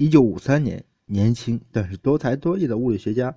[0.00, 3.36] 一九五三年，年轻但是多才多艺的物理学家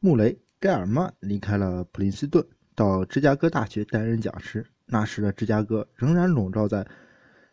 [0.00, 2.44] 穆雷·盖尔曼离开了普林斯顿，
[2.74, 4.66] 到芝加哥大学担任讲师。
[4.86, 6.84] 那时的芝加哥仍然笼罩在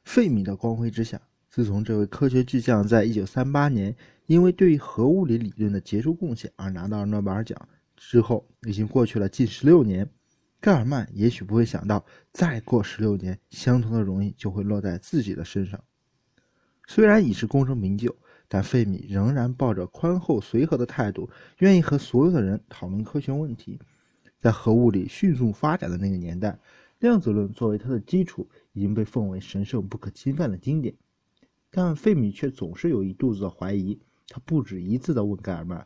[0.04, 1.22] 费米的光辉之下。
[1.52, 3.96] 自从这位科学巨匠在一九三八年
[4.26, 10.10] 因为对核物理理论的杰出贡献而拿到了诺贝尔奖之后，已经过去了近十六年。
[10.60, 12.04] 盖尔曼也许不会想到，
[12.34, 15.80] 再过十六年，相同的荣誉就会落在自己的身上。
[16.88, 18.16] 虽然已是功成名就，
[18.48, 23.80] 但费米仍然抱着宽厚随和的态度，愿意和所有的人讨论科学问题。
[24.40, 26.60] 在核物理迅速发展的那个年代，
[27.00, 30.96] 量子论作为它的基础，已经被奉为神圣不可侵犯的经典。
[31.70, 34.00] 但费米却总是有一肚子的怀疑，
[34.30, 35.86] 他不止一次地问盖尔曼：“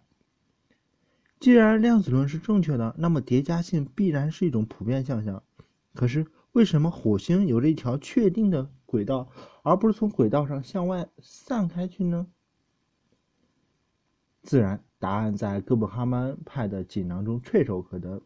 [1.40, 5.42] 既然量子论是正确的，那么叠加性必然是一种普遍现象。
[5.96, 9.30] 可是，为什么火星有着一条确定的？”轨道，
[9.64, 12.28] 而不是从轨道上向外散开去呢？
[14.42, 18.22] 自然，答案在哥本哈根派的锦囊中唾手可得。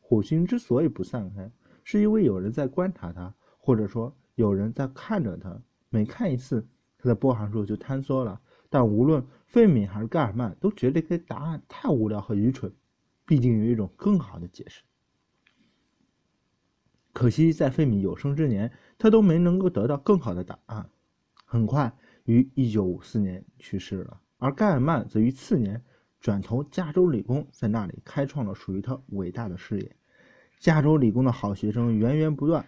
[0.00, 1.50] 火星之所以不散开，
[1.82, 5.60] 是因为有人在观察它，或者说有人在看着它。
[5.88, 6.66] 每看一次，
[6.98, 8.40] 它的波函数就坍缩了。
[8.68, 12.72] 但无论费米还是盖尔曼，都觉得这个答案太无聊和愚蠢。
[13.24, 14.82] 毕竟有一种更好的解释。
[17.12, 20.88] 可惜，在费米有生之年，他都没能够得到更好的答案。
[21.44, 21.92] 很快
[22.24, 25.82] 于1954年去世了，而盖尔曼则于次年
[26.20, 29.96] 转投加州理工，在那里开创了属于他伟大的事业。
[30.58, 32.64] 加州理工的好学生源源不断，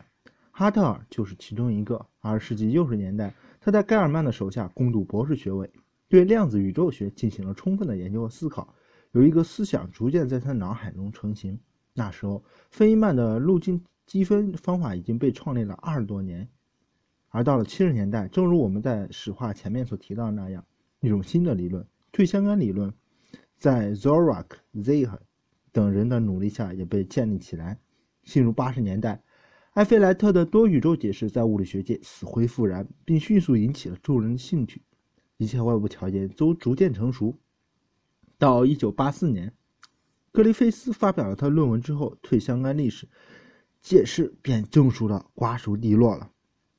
[0.50, 2.06] 哈特尔就是其中一个。
[2.20, 5.70] 二十世纪六十年代，他在盖尔曼的手下攻读博士学位，
[6.08, 8.74] 对量子宇宙学进行了充分的研究和思考。
[9.12, 11.58] 有一个思想逐渐在他脑海中成型。
[11.94, 13.84] 那时候，费曼的路径。
[14.06, 16.48] 积分方法已经被创立了二十多年，
[17.28, 20.64] 而到了七十年代，正如我们在史话前面所提到的那样，
[21.00, 22.92] 一种新的理论——退相干理论，
[23.56, 25.08] 在 Zorak Zeh
[25.72, 27.78] 等人的努力下也被建立起来。
[28.24, 29.22] 进入八十年代，
[29.74, 34.82] 埃菲莱特的多宇宙解释在物理学界死灰复燃，并迅速引起了众人的兴趣。
[35.36, 37.38] 一切外部条件都逐渐成熟。
[38.36, 39.52] 到一九八四年，
[40.32, 43.08] 格里菲斯发表了他论文之后，退相干历史。
[43.80, 46.32] 解释便正式的瓜熟蒂落了。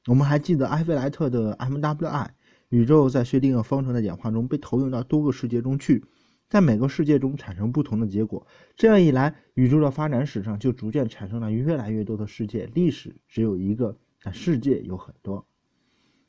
[0.08, 2.28] 我们还记得埃菲莱特的 MWI，
[2.70, 6.06] 宇宙在薛定谔方程的演化中被投影到多个世界中去，
[6.50, 8.46] 在每个世界中产生不同的结果。
[8.76, 12.70] 这样一来，宇宙的发展史上就逐渐产生了越来越多的世界。
[12.76, 15.48] 历史只有一个，但世界有很多。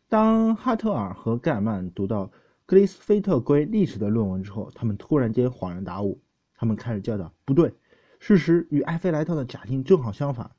[0.08, 2.32] 当哈特尔和盖尔曼读到
[2.64, 6.20] 格里斯菲特关于历史的论文之后，他们突然间恍然大悟，
[6.56, 7.74] 他们开始叫道：“不对，
[8.18, 10.50] 事实与埃菲莱特的假定正好相反。”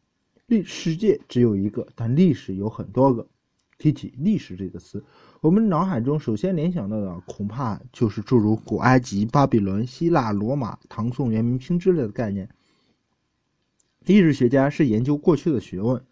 [0.45, 3.27] 历世界只有一个，但历史有很多个。
[3.81, 5.03] 提起历史这个词，
[5.41, 12.47] 我们脑海中首先联想到的恐怕就是诸如古埃及、巴比伦、希腊、罗马、唐宋元明清之类的概念。
[14.05, 16.05] 历史学家是研究过去的学问，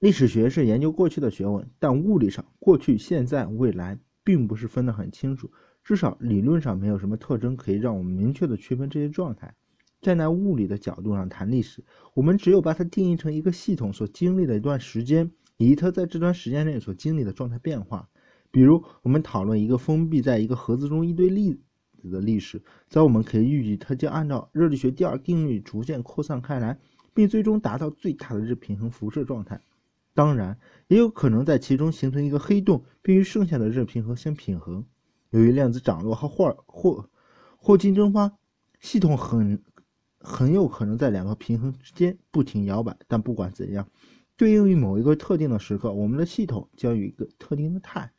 [0.00, 5.50] 历史学是研究过去的学问，但物理上过去、现在、未来并不是分得很清楚，
[5.82, 9.54] 至少理论上没有什么特征可以让我们明确的区分这些状态。
[10.02, 18.08] 站在物理的角度上谈历史，我们只有把它定义成一个系统所经历的一段时间，以及它在这段时间内所经历的状态变化。
[18.50, 21.60] 比如，我们讨论一个封闭在一个盒子中一堆粒
[22.00, 26.78] 子的历史，则我们可以预计它将按照热力学第二定律逐渐扩散开来，
[27.14, 29.60] 并最终达到最大的热平衡辐射状态。
[30.14, 34.84] 当然，也有可能在其中形成一个黑洞，并与剩下的热平衡相平衡。
[35.30, 37.08] 由于量子涨落和霍尔霍
[37.56, 38.32] 霍金蒸发，
[38.80, 39.62] 系统很。
[40.26, 43.86] 很有可能在两个平衡之间不停摇摆，但不管怎样，
[44.36, 48.10] 对应于某一个特定的时刻，我们的系统将有一个特定的态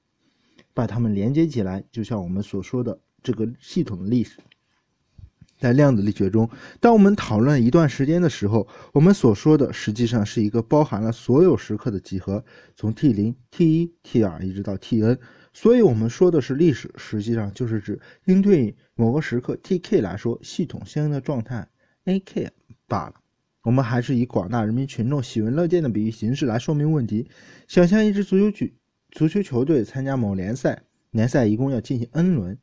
[0.73, 4.39] 把它们连接起来，就像我们所说的这个系统的历史。
[5.57, 6.49] 在量子力学中，
[6.81, 12.43] 当我们讨论一段时间的时候，我们所说的实际上是一个包含了所有时刻的集合，
[12.75, 15.17] 从 t 零、t 一、t 二一直到 t_n。
[15.53, 21.69] 所以，我们说的是历史，实际上就是指应对某个时刻 t_k 来说，系统相应的状态。
[22.03, 22.51] A.K.
[22.87, 23.15] 罢了，
[23.65, 27.27] 我们还是以广大人民群众喜闻乐见的比喻形式来说明问题。
[27.67, 28.75] 想象一支足球局
[29.09, 32.59] 足球球队参加某联赛，联赛一共要进行 N 轮，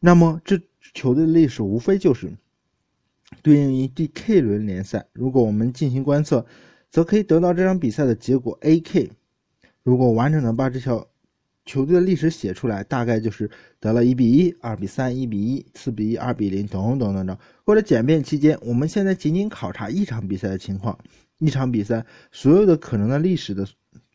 [0.00, 0.60] 那么这
[0.94, 2.32] 球队的历史无非就是
[3.40, 5.06] 对应于第 K 轮联赛。
[5.12, 6.44] 如果我们进行观测，
[6.90, 9.12] 则可以得到这场比赛的结果 A.K.
[9.84, 11.06] 如果完整的把这条。
[11.70, 17.38] 球队的历史写出来，大概就是得了一比一、二比三、一比一、四比一、二比零，等等等等。
[17.66, 20.98] 为了简便期间，我们现在仅仅考察一场比赛的情况。
[21.38, 23.64] 一场比赛所有的可能的历史的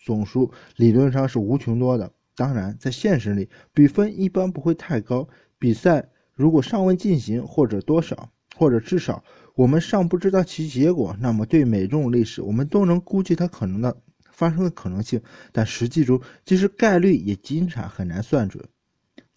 [0.04, 2.12] 总数，理论上是无穷多的。
[2.36, 5.26] 当然，在现实里，比分一般不会太高。
[5.58, 9.24] 比赛如果尚未进行，或者多少，或者至少
[9.56, 13.96] 我们尚不知道其结果，那么对每种历史，我们都能估计它可能的
[14.36, 15.20] 发生的可能性。
[15.52, 18.64] 但实际中，即使概率也经常很难算准。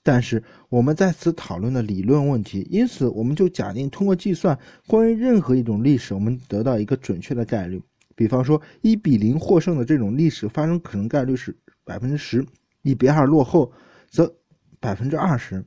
[0.02, 7.82] 但是我们在此讨论的理论问题，因此我们就假定通过计算关于任何一种历史，我们得到一个准确的概率。
[8.14, 12.44] 比方说，一比零获胜的这种历史发生可能概率是百分之十，
[12.82, 13.70] 一比二落后
[14.08, 14.34] 则
[14.80, 15.64] 百分之二十。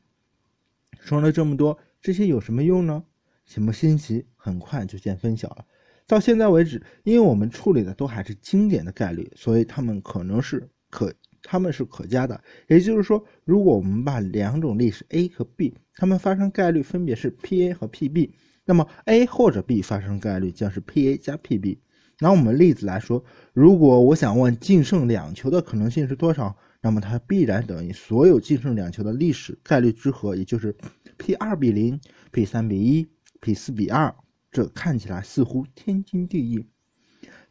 [1.00, 3.04] 说了这么多，这些有什么用呢？
[3.46, 5.66] 请莫心急，很快就见分晓了。
[6.12, 11.14] 到现在为止，因为我们处理的都还是经典的概率，所以它们可能是可。
[11.44, 18.30] 它们是可加的，也就是说，如果我们把两种历史 A 和 B，它们发生概率分别是 PA 和 PB，
[18.64, 21.80] 那么 A 或者 B 发生概率将是 PA 加 PB。
[22.20, 23.24] 拿我们例子来说，
[23.54, 30.76] 如果我想问净胜两球的可能性是多少，那么它必然等于所有净胜两球的历史概率之和，也就是
[31.18, 32.00] P 二比零、
[32.32, 33.08] P 三比一、
[33.40, 34.14] P 四比二。
[34.52, 36.68] 这看起来似乎天经地义，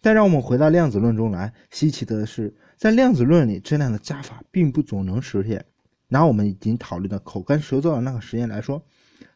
[0.03, 2.55] 但让我们回到量子论中来，稀奇的是。
[2.77, 5.65] 在量子论里，这样的加法并不总能实现。
[6.09, 8.83] 拿我们已经讨论的口干舌燥的那个实验来说，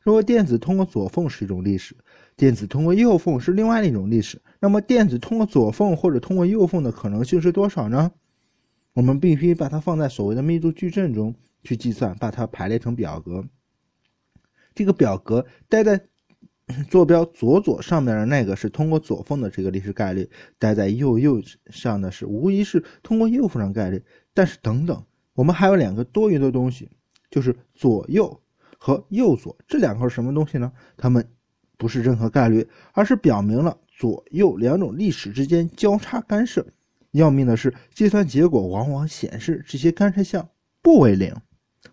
[0.01, 1.95] 如果电子通过左缝是一种历史，
[2.37, 8.13] 电子通过右缝是另外一种历史，那么电子通过左缝或者通过右缝的可能性是多少呢？
[8.95, 13.47] 我们必须把它放在所谓的密度矩阵中去计算，把它排列成表格。
[14.75, 16.07] 这个表格待在。
[16.89, 24.03] 坐标左左上面的那个是通过左缝的这个历史概率，待在右右上的是无疑是通过右缝上概率。
[24.33, 26.89] 但是等等，我们还有两个多余的东西，
[27.31, 28.41] 就是左右
[28.79, 30.73] 和右左这两个是什么东西呢？
[30.97, 31.29] 它们
[31.77, 36.67] 不是任何概率，而是表明了左右两种历史之间交叉干涉。
[37.11, 40.49] 要命的是，计算结果往往显示这些干涉项
[40.81, 41.35] 不为零。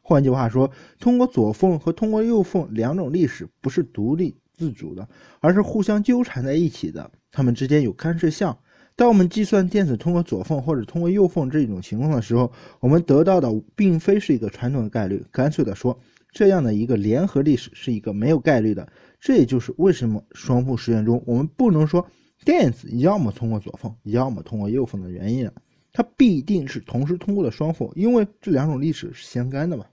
[0.01, 4.37] 换句话说，通过左缝和通过右缝两种历史不是独立。
[4.61, 5.09] 自主的，
[5.39, 8.59] 而是互相纠缠在一起的，它们之间有干涉项。
[8.95, 15.25] 当我们计算电子通过左缝或者通过右缝这种情况的时候，我们得到的并非是一个传统的概率。
[15.31, 15.99] 干脆的说，
[16.31, 18.87] 这样的一个联合历史是一个没有概率的。
[19.19, 22.07] 这也就是为什么双缝实验中我们不能说
[22.45, 25.53] 电子要么通过左缝，要么通过右缝的原因了。
[25.93, 29.85] 它必定是同时通过了双缝，因为这两种历史是相干的嘛。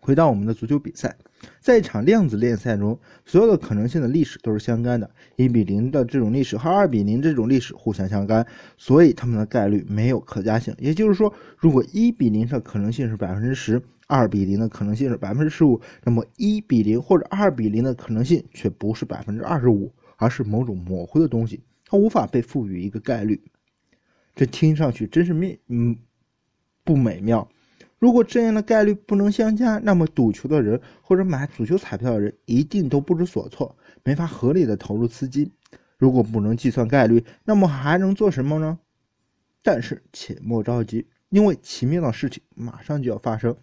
[0.00, 1.16] 回到我们的足球比赛。
[1.60, 5.10] 在一场量子联赛中，所有的可能性的历史都是相干的。
[5.36, 8.46] 一比零的这种历史和二比零这种历史互相相干，
[8.76, 10.74] 所以它们的概率没有可加性。
[10.78, 23.40] 也就是说，如果一比零的可能性是百分之十，二比零的可能性是百分之十五，那么一比零或者二比零的可能性却不是百分之二十五，而是某种模糊的东西，它无法被赋予一个概率。
[24.34, 25.96] 这听上去真是美，嗯，
[26.84, 27.48] 不美妙。
[27.98, 35.50] 如果这样的概率不能相加，那么赌球的人或者买足球彩票的人一定都不知所措，没法合理的投入资金。
[35.96, 38.78] 如果不能计算概率，那么还能做什么呢？
[39.64, 43.56] 但是且莫着急，因为奇妙的事情马上就要发生。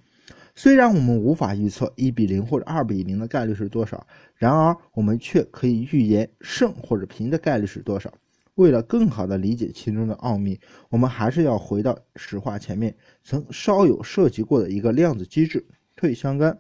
[0.54, 4.06] 虽然我们无法预测一比零或者二比零的概率是多少，
[4.36, 8.14] 然而我们却可以预言胜或者平的概率是多少。
[8.56, 10.60] 为了更好地理解其中的奥秘，
[10.90, 15.65] 我们还是要回到实话前面曾稍有涉及过的一个量子机制——
[15.96, 16.58] 退相干。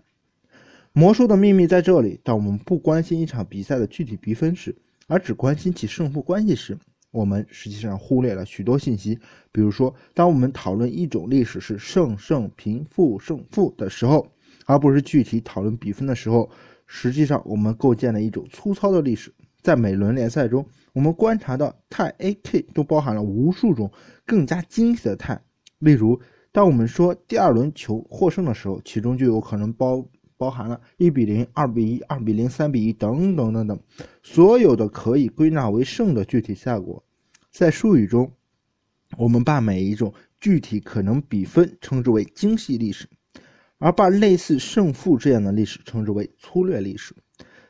[0.91, 2.19] 魔术的秘密在这里。
[2.23, 4.75] 当我们不关心一场比赛的具体比分时，
[5.07, 6.77] 而只关心其胜负关系时，
[7.11, 9.19] 我们实际上忽略了许多信息。
[9.51, 14.27] 比如说，当我们讨论一种历史是胜胜平负胜负的时候，
[14.65, 16.49] 而不是具体讨论比分的时候，
[16.85, 19.33] 实际上我们构建了一种粗糙的历史。
[19.65, 20.63] 在每轮联赛中。
[20.93, 23.91] 我们观察到态 A、K 都包含了无数种
[24.23, 25.41] 更加精细的态。
[25.79, 30.07] 例如，当我们说第二轮球获胜的时候，其中就有可能包
[30.37, 33.79] 包含了1比0、2比1、2比0、3比1等等等等，
[34.21, 37.03] 所有的可以归纳为胜的具体效果。
[37.49, 38.31] 在术语中，
[39.17, 43.09] 我们把每一种具体可能比分称之为精细历史，
[43.79, 47.15] 而把类似胜负这样的历史称之为粗略历史。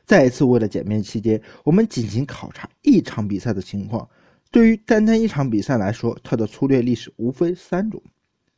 [0.06, 4.08] 再一次，为了简便起见，我们仅仅考察一场比赛的情况。
[4.52, 8.00] 对于单单一场比赛来说，它的粗略历史无非三种：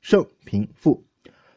[0.03, 1.03] 胜、平、负。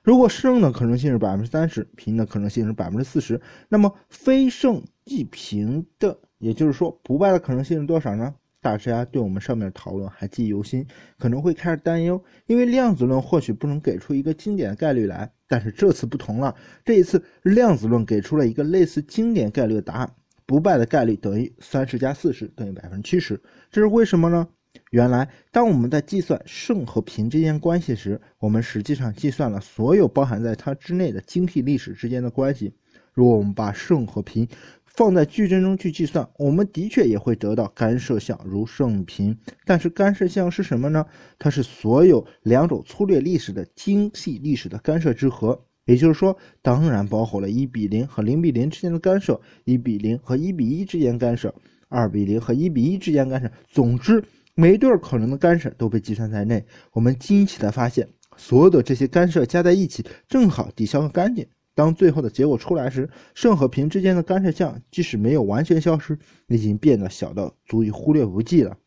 [0.02, 8.34] 如果胜的可能性是百分之三十，平的可能性是百分之四十，那么非胜即平的，也就是说不败的可能性是多少呢？
[8.62, 10.86] 大家对我们上面的讨论还记忆犹新，
[11.18, 15.32] 可能会开始担忧，因为量子论或许不能给出一个经典的概率来。
[15.48, 20.14] 但是这次不同了，这一次量子论给出了一个类似经典概率的答案：
[20.46, 23.42] 不败的概率等于三十加四十等于百分之七十。
[23.72, 24.48] 这是为什么呢？
[24.92, 32.76] 原来，当我们在计算胜和贫之间关系时，我们实际上计算了所有包含在它之内的精辟历史之间的关系。
[33.14, 34.48] 如果我们把胜和贫
[34.96, 39.38] 放在矩阵中去计算，我们的确也会得到干涉项，如肾贫。
[39.66, 41.06] 但是干涉项是什么呢？
[41.40, 45.60] 它是所有两种粗略历史的精细历史的干涉之和。
[45.86, 51.54] 也就是说，当然包括了一比零和零比零之间的干涉，一比零和一比一之间干涉，
[51.90, 53.52] 二比零和一比一之间干涉。
[53.70, 54.24] 总之。
[54.54, 56.66] 每一对可能的干涉都被计算在内。
[56.92, 61.48] 我们惊奇地发现，所有的这些干涉加在一起，正好抵消干净。
[61.74, 68.78] 当最后的结果出来时，肾和平之间的干涉项即使没有完全消失，已经变得小到足以忽略不计了。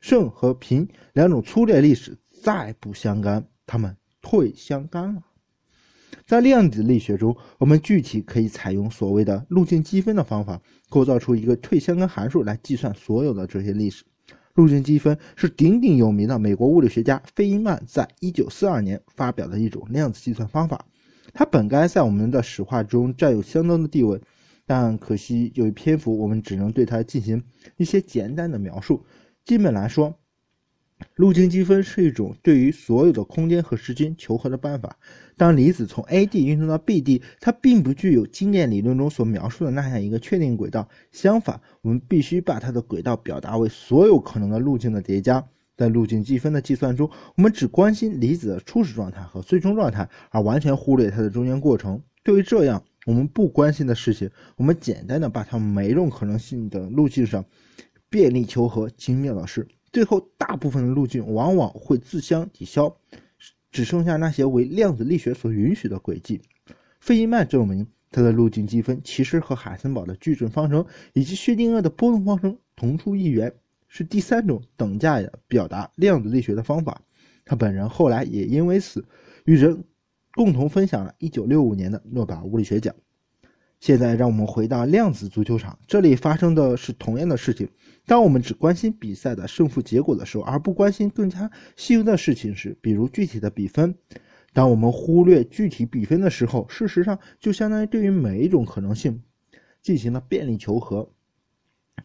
[0.00, 5.22] 肾和平两种粗略历史再不相干，它们退相干了。
[6.26, 14.04] 在量子力学中，我们具体可以采用所谓的路径积分的方法，构造出一个退相干函数来计算所有的这些历史。
[14.54, 20.84] 路径积分是鼎鼎有名的美国物理学家费因曼在1942年发表的一种量子计算方法。
[21.38, 24.18] 它本该在我们的史话中占有相当的地位，
[24.64, 27.44] 但可惜由于篇幅，我们只能对它进行
[27.76, 29.04] 一些简单的描述。
[29.44, 30.18] 基本来说，
[31.16, 34.96] 路径积分是一种对于所有的空间和时间求和的办法。
[35.36, 40.88] 当离子从 A 地运动到 B 地，它并不具有经典理论中所描述的那样一个确定轨道。
[41.12, 45.46] 相反，我们必须把它的轨道表达为所有可能的路径的叠加。
[45.76, 52.00] 在路径积分的计算中，我们只关心离子的初始状态和最终状态，而完全忽略它的中间过程。
[52.22, 57.44] 对于这样我们不关心的事情，我们简单的把它每一种可能性的路径上
[58.08, 58.88] 便利求和。
[58.90, 62.96] 精妙的是，最后大部分的路径往往会自相抵消。
[63.70, 66.40] 只剩下那些为量子力学所允许的轨迹。
[66.98, 73.52] 费伊曼证明，他的路径积分其实和海森堡的矩阵方程以及薛定谔的波动方程同出一源，
[73.88, 77.00] 是第三种等价的表达量子力学的方法。
[77.44, 79.04] 他本人后来也因为此
[79.44, 79.84] 与人
[80.32, 82.94] 共同分享了1965年的诺贝尔物理学奖。
[83.78, 87.68] 现在让我们回到量子足球场，这里发生的是同样的事情。
[88.06, 93.92] 当我们只关心比赛的胜负结果的时候，而不关心更加细微的事情时，比如具体的比分；
[94.54, 99.22] 当我们忽略具体比分的时候，事实上就相当于对于每一种可能性
[99.82, 101.12] 进行了便利求和。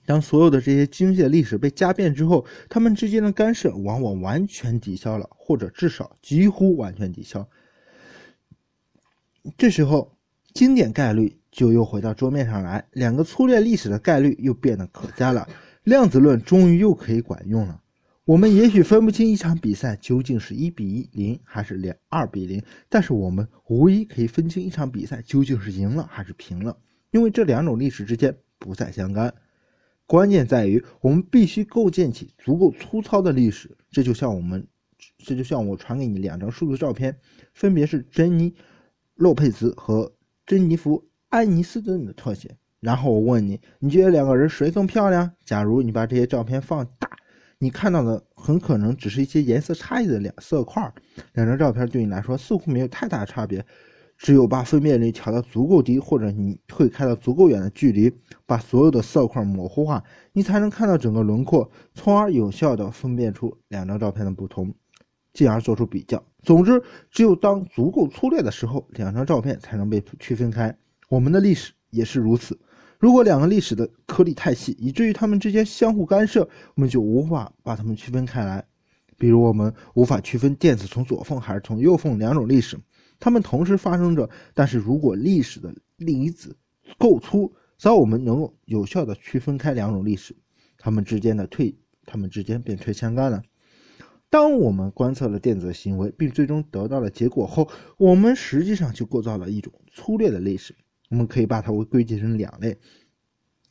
[0.05, 7.48] 当所有的这些精细的历史被加变之后，它们之间的干涉往往完全抵消了，或者至少几乎完全抵消。
[9.57, 10.17] 这时候，
[10.53, 11.38] 经典概率。
[11.51, 15.45] 就又回到桌面上来，两个粗略历史的概率又变得可加了，
[15.83, 17.81] 量子论终于又可以管用了。
[18.24, 26.77] 我们也许分不清一场比赛究竟是一比一零还是两二比零，但是我们无疑可以分清一场比赛究竟是赢了还是平了，
[27.12, 29.33] 因为这两种历史之间不再相干。
[30.12, 33.77] 关键在于我们必须构建起足够粗糙的历史。
[33.89, 34.68] 这就像我们，
[35.20, 37.18] 这就像我传给你两张数字照片，
[37.53, 38.51] 分别是珍妮·
[39.15, 40.12] 洛佩兹和
[40.46, 41.08] 珍妮弗。
[41.30, 45.32] 安妮斯顿的特写，然后我问你，你觉得两个人谁更漂亮？
[45.46, 47.10] 假如你把这些照片放大，
[47.58, 50.94] 你看到的很可能只是一些颜色差异的两色块。
[51.36, 53.65] 两张照片对你来说似乎没有太大差别，
[54.22, 58.13] 只有把分辨率调到足够低，或者你会开到足够远的距离，
[58.46, 64.72] 把所有的色块模糊化，你才能看到整个轮廓，从而有效地分辨出两张照片的不同，
[65.34, 66.24] 进而做出比较。
[66.44, 70.78] 总之，只有当足够粗略的时候，两张照片才能被区分开。
[71.10, 72.60] 我们的历史也是如此。
[73.00, 78.63] 如果两个历史的颗粒太细，以至于它们之间相互干涉，我们就无法把它们区分开来。
[79.18, 82.78] 比如，我们无法区分电子从左缝还是从右缝两种历史，
[83.22, 84.30] 它们同时发生着。
[84.54, 86.58] 但是如果历史的离子
[86.98, 90.36] 够粗，则我们能够有效地区分开两种历史，
[90.78, 91.74] 它们之间的退，
[92.06, 93.42] 它们之间便退相干了。
[94.30, 100.75] 当我们观测了电子的行为，并最终得到了结果后，我们实际上就构造了一种粗略的历史。
[101.10, 102.78] 我们可以把它归结成两类：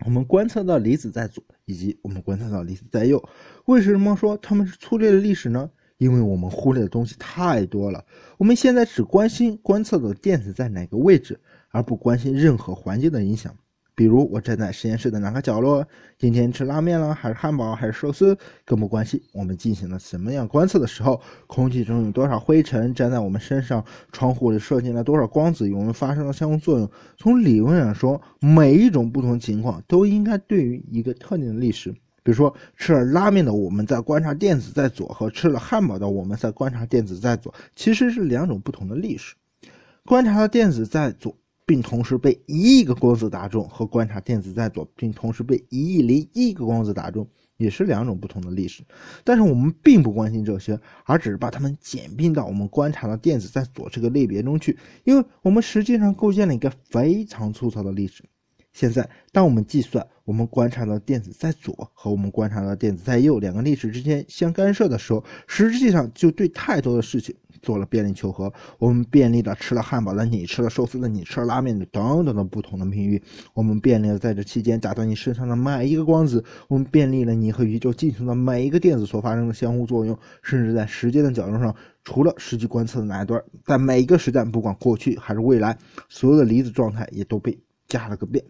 [0.04, 3.26] 我们观测到离子在左，以及我们观测到离子在右。
[3.64, 5.70] 为什么说它们是粗略的历史呢？
[6.00, 8.02] 因为我们忽略的东西太多了。
[8.38, 11.38] 我们现在只关心观测的电子在哪个位置，
[11.68, 13.54] 而不关心任何环境的影响。
[13.94, 19.20] 比如我站在实验室的哪个角落，今天吃拉面了还是汉堡还是寿司，根本关心。
[19.34, 26.90] 我们进行了什么样观测的时候，空气中有多少灰尘粘在我们身上，窗户里射进了多少光子，与我们发生了相互作用。
[27.18, 31.94] 从理论上说，每一种不同情况都应该对于一个特定的历史。
[32.22, 39.34] 比如说，吃了拉面的我们在观察电子在左，和吃了汉堡的我们在观察电子在左，其实是两种不同的历史。
[40.04, 41.36] 观察的电子在左。
[41.66, 47.24] 并同时被一亿个光子打中，和观察电子在左，并同时被一亿零一个光子打中，
[47.58, 48.82] 也是两种不同的历史。
[49.22, 58.24] 但是我们并不关心这些，而只是把它们简并到我们观察到电子在左这个类别中去，因为我们实际上构建了一个非常粗糙的历史。
[58.72, 68.52] 现在，当我们计算我们观察到电子在左和我们观察到电子在右两个历史之间相干涉的时候，实际上就对太多的事情做了便利求和。
[68.78, 73.20] 我们便利了吃了汉堡的你，吃了寿司的你，吃了拉面的等等的不同的命运。
[73.54, 76.42] 我们便利了在这期间打断你身上的每一个光子。
[76.68, 80.16] 我们便利了你和宇宙进行的每一个电子所发生的相互作用。
[80.42, 81.74] 甚至在时间的角度上，
[82.04, 85.76] 除了实际观测的那一段，在每一个时代，不管过去还是未来，
[86.08, 87.58] 所有的离子状态也都被
[87.88, 88.44] 加了个遍。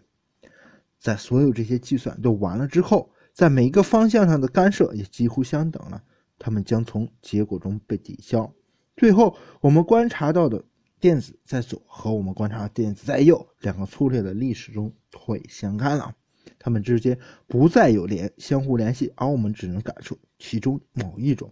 [1.01, 6.03] 在所有这些计算都完了之后，在每一个方向上的干涉也几乎相等了，
[6.37, 8.53] 它们将从结果中被抵消。
[8.95, 10.63] 最后，我们观察到的
[10.99, 16.13] 电子在左和我们观察的电子在右两个粗略的历史中会相干了，
[16.59, 17.17] 它们之间
[17.47, 21.51] 不再有联相互联系，而我们只能感受其中某一种。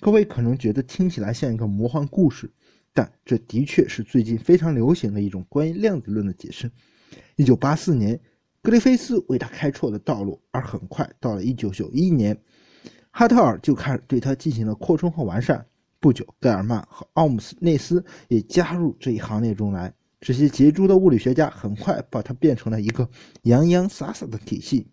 [0.00, 2.50] 各位可能觉得听起来像一个魔幻故事，
[2.92, 6.68] 但这的确是最近非常流行的一种关于量子论的解释。
[7.36, 8.20] 一九八四年。
[8.62, 12.42] 格雷菲斯为他开拓的道路，而很快到了1991年，
[13.10, 15.66] 哈特尔就开始对他进行了扩充和完善。
[15.98, 19.94] 不久，盖尔曼和奥姆斯内斯也加入这一行列中来。
[20.20, 23.08] 这些杰出的物理学家很快把它变成了一个
[23.42, 24.88] 洋洋洒洒的体系。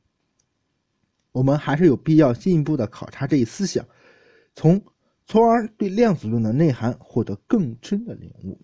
[1.33, 3.85] 我们还是有必要进一步的考察这一思想，
[4.55, 4.81] 从
[5.25, 8.59] 从而对量子论的内涵获得更深的领悟。